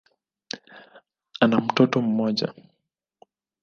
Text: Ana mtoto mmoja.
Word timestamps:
Ana 1.41 1.57
mtoto 1.61 2.01
mmoja. 2.01 2.53